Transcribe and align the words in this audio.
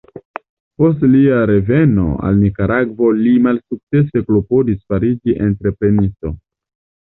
Post 0.83 1.03
lia 1.15 1.41
reveno 1.51 2.07
al 2.31 2.41
Nikaragvo 2.45 3.11
li 3.19 3.35
malsukcese 3.45 4.27
klopodis 4.31 4.83
fariĝi 4.91 5.41
entreprenisto. 5.53 6.37